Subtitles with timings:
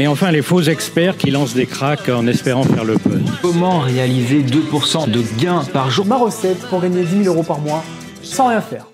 [0.00, 3.22] Et enfin, les faux experts qui lancent des cracks en espérant faire le buzz.
[3.40, 7.60] Comment réaliser 2% de gains par jour Ma recette pour gagner 10 000 euros par
[7.60, 7.84] mois
[8.20, 8.86] sans rien faire.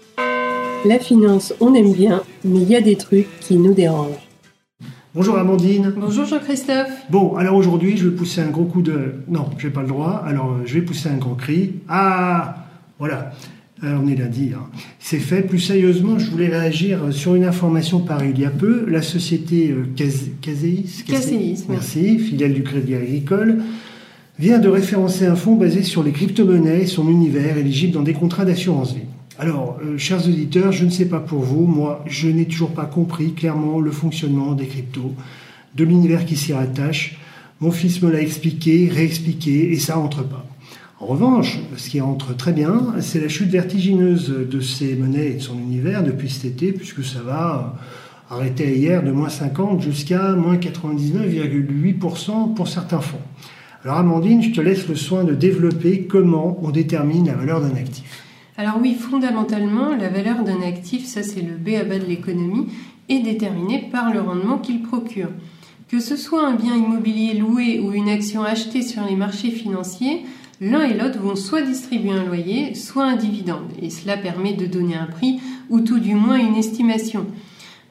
[0.85, 4.29] La finance, on aime bien, mais il y a des trucs qui nous dérangent.
[5.15, 5.95] Bonjour Amandine.
[5.97, 6.91] Bonjour Jean-Christophe.
[7.09, 9.15] Bon, alors aujourd'hui, je vais pousser un gros coup de...
[9.27, 11.77] Non, j'ai pas le droit, alors euh, je vais pousser un grand cri.
[11.89, 12.67] Ah
[12.99, 13.33] Voilà.
[13.83, 14.51] Alors, on est lundi.
[14.55, 14.67] Hein.
[14.99, 15.43] C'est fait.
[15.43, 18.85] Plus sérieusement, je voulais réagir sur une information parue il y a peu.
[18.89, 23.63] La société euh, Caséis, Caséis, merci, filiale du Crédit Agricole,
[24.39, 28.13] vient de référencer un fonds basé sur les crypto-monnaies et son univers éligible dans des
[28.13, 29.03] contrats d'assurance vie.
[29.39, 32.85] Alors, euh, chers auditeurs, je ne sais pas pour vous, moi, je n'ai toujours pas
[32.85, 35.15] compris clairement le fonctionnement des cryptos,
[35.75, 37.17] de l'univers qui s'y rattache.
[37.61, 40.47] Mon fils me l'a expliqué, réexpliqué, et ça rentre pas.
[41.01, 45.35] En revanche, ce qui entre très bien, c'est la chute vertigineuse de ces monnaies et
[45.37, 47.75] de son univers depuis cet été, puisque ça va
[48.31, 53.17] euh, arrêter hier de moins 50 jusqu'à moins 99,8% pour certains fonds.
[53.83, 57.77] Alors Amandine, je te laisse le soin de développer comment on détermine la valeur d'un
[57.77, 58.23] actif.
[58.59, 62.67] Alors oui, fondamentalement, la valeur d'un actif, ça c'est le B à bas de l'économie,
[63.09, 65.31] est déterminée par le rendement qu'il procure.
[65.89, 70.25] Que ce soit un bien immobilier loué ou une action achetée sur les marchés financiers,
[70.61, 74.67] l'un et l'autre vont soit distribuer un loyer, soit un dividende, et cela permet de
[74.67, 77.27] donner un prix ou tout du moins une estimation.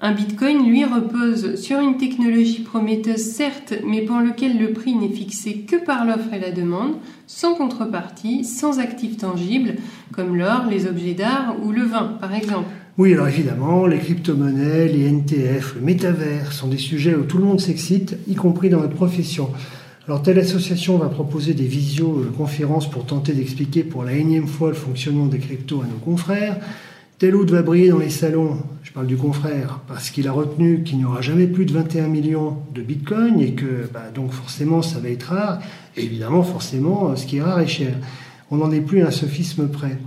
[0.01, 5.09] Un bitcoin, lui, repose sur une technologie prometteuse, certes, mais pour lequel le prix n'est
[5.09, 6.93] fixé que par l'offre et la demande,
[7.27, 9.75] sans contrepartie, sans actifs tangibles,
[10.13, 12.69] comme l'or, les objets d'art ou le vin, par exemple.
[12.97, 17.45] Oui, alors évidemment, les crypto-monnaies, les NTF, le métavers sont des sujets où tout le
[17.45, 19.49] monde s'excite, y compris dans notre profession.
[20.09, 24.73] Alors, telle association va proposer des visioconférences pour tenter d'expliquer pour la énième fois le
[24.73, 26.57] fonctionnement des cryptos à nos confrères.
[27.19, 30.81] Tel autre va briller dans les salons, je parle du confrère, parce qu'il a retenu
[30.81, 34.81] qu'il n'y aura jamais plus de 21 millions de bitcoins et que bah, donc forcément
[34.81, 35.59] ça va être rare.
[35.95, 37.93] Évidemment, forcément, ce qui est rare est cher.
[38.49, 39.99] On n'en est plus à un sophisme près.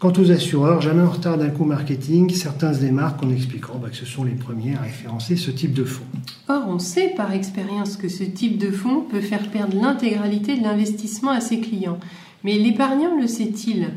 [0.00, 3.90] Quant aux assureurs, jamais en retard d'un coup marketing, certains se démarquent en expliquant bah,
[3.90, 6.06] que ce sont les premiers à référencer ce type de fonds.
[6.48, 10.62] Or, on sait par expérience que ce type de fonds peut faire perdre l'intégralité de
[10.62, 11.98] l'investissement à ses clients.
[12.44, 13.90] Mais l'épargnant le sait-il?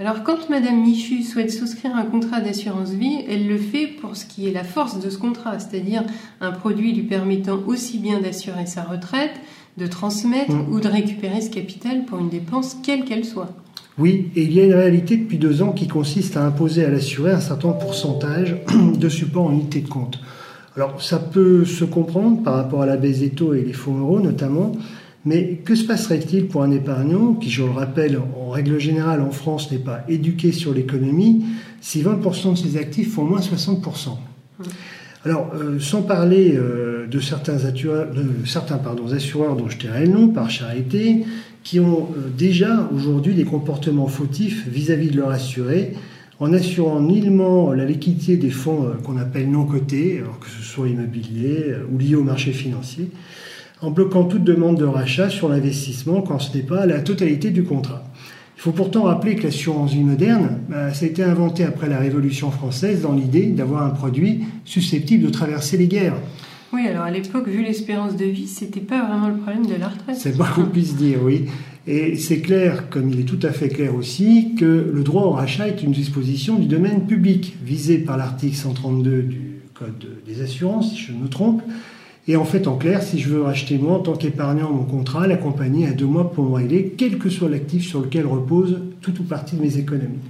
[0.00, 4.24] Alors quand Madame Michu souhaite souscrire un contrat d'assurance vie, elle le fait pour ce
[4.24, 6.02] qui est la force de ce contrat, c'est-à-dire
[6.40, 9.38] un produit lui permettant aussi bien d'assurer sa retraite,
[9.76, 10.72] de transmettre Mmh.
[10.72, 13.54] ou de récupérer ce capital pour une dépense quelle qu'elle soit.
[13.98, 16.90] Oui, et il y a une réalité depuis deux ans qui consiste à imposer à
[16.90, 18.56] l'assuré un certain pourcentage
[18.98, 20.18] de support en unité de compte.
[20.76, 24.72] Alors ça peut se comprendre par rapport à la BZETO et les fonds euros notamment,
[25.26, 29.30] mais que se passerait-il pour un épargnant qui, je le rappelle, en règle générale en
[29.30, 31.44] France n'est pas éduqué sur l'économie,
[31.82, 34.16] si 20% de ses actifs font moins 60%
[35.24, 38.08] alors, euh, sans parler euh, de certains, assureurs,
[39.12, 41.24] assureurs dont je tairai le nom par charité,
[41.62, 45.92] qui ont euh, déjà aujourd'hui des comportements fautifs vis-à-vis de leurs assurés,
[46.40, 50.88] en assurant nullement la liquidité des fonds qu'on appelle non cotés, alors que ce soit
[50.88, 53.10] immobilier ou liés au marché financier,
[53.80, 57.62] en bloquant toute demande de rachat sur l'investissement quand ce n'est pas la totalité du
[57.62, 58.11] contrat.
[58.62, 61.98] Il faut pourtant rappeler que l'assurance vie moderne, bah, ça a été inventé après la
[61.98, 66.14] Révolution française dans l'idée d'avoir un produit susceptible de traverser les guerres.
[66.72, 69.88] Oui, alors à l'époque, vu l'espérance de vie, c'était pas vraiment le problème de la
[69.88, 70.14] retraite.
[70.16, 71.46] C'est moins qu'on puisse dire, oui.
[71.88, 75.30] Et c'est clair, comme il est tout à fait clair aussi, que le droit au
[75.30, 79.40] rachat est une disposition du domaine public, visée par l'article 132 du
[79.74, 81.62] Code des assurances, si je ne me trompe.
[82.28, 85.26] Et en fait, en clair, si je veux racheter moi, en tant qu'épargnant mon contrat,
[85.26, 88.78] la compagnie a deux mois pour me régler, quel que soit l'actif sur lequel repose
[89.00, 90.20] toute ou partie de mes économies.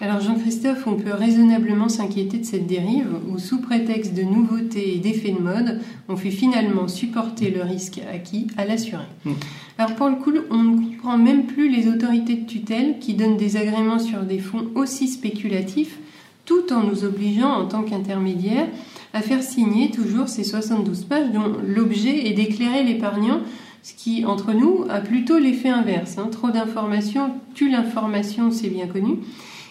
[0.00, 4.98] Alors Jean-Christophe, on peut raisonnablement s'inquiéter de cette dérive où, sous prétexte de nouveautés et
[4.98, 9.02] d'effets de mode, on fait finalement supporter le risque acquis à l'assuré.
[9.24, 9.32] Mm.
[9.78, 13.36] Alors pour le coup, on ne comprend même plus les autorités de tutelle qui donnent
[13.36, 15.98] des agréments sur des fonds aussi spéculatifs,
[16.44, 18.68] tout en nous obligeant en tant qu'intermédiaire
[19.14, 23.40] à faire signer toujours ces 72 pages dont l'objet est d'éclairer l'épargnant,
[23.82, 26.18] ce qui, entre nous, a plutôt l'effet inverse.
[26.18, 26.28] hein.
[26.30, 29.16] Trop d'informations tue l'information, c'est bien connu.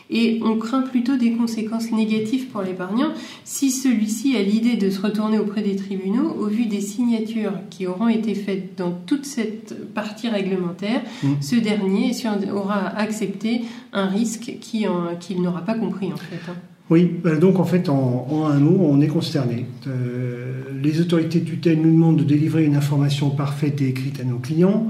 [0.09, 3.09] Et on craint plutôt des conséquences négatives pour l'épargnant
[3.43, 7.87] si celui-ci a l'idée de se retourner auprès des tribunaux au vu des signatures qui
[7.87, 11.01] auront été faites dans toute cette partie réglementaire.
[11.23, 11.27] Mm.
[11.41, 12.13] Ce dernier
[12.53, 16.39] aura accepté un risque qu'il n'aura pas compris en fait.
[16.49, 16.55] hein.
[16.89, 19.65] Oui, bah, donc en fait, en, un mot, on est consterné.
[19.87, 24.37] Euh, les autorités tutelles nous demandent de délivrer une information parfaite et écrite à nos
[24.37, 24.87] clients,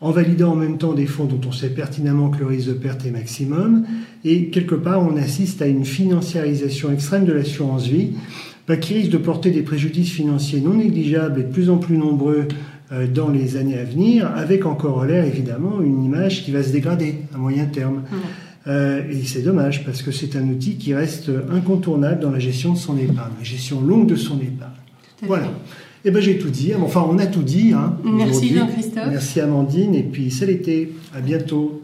[0.00, 2.74] en validant en même temps des fonds dont on sait pertinemment que le risque de
[2.74, 3.84] perte est maximum.
[4.24, 8.12] Et quelque part, on assiste à une financiarisation extrême de l'assurance vie,
[8.68, 11.98] bah, qui risque de porter des préjudices financiers non négligeables et de plus en plus
[11.98, 12.46] nombreux
[12.92, 16.70] euh, dans les années à venir, avec en corollaire évidemment une image qui va se
[16.70, 18.02] dégrader à moyen terme.
[18.66, 22.72] Euh, et c'est dommage parce que c'est un outil qui reste incontournable dans la gestion
[22.72, 24.70] de son épargne, la gestion longue de son épargne.
[25.22, 25.50] Voilà.
[26.04, 26.72] Eh ben j'ai tout dit.
[26.74, 27.72] Enfin, on a tout dit.
[27.72, 28.54] Hein, Merci.
[28.54, 29.08] Jean-Christophe.
[29.10, 29.94] Merci Amandine.
[29.94, 30.92] Et puis c'est l'été.
[31.14, 31.82] À bientôt.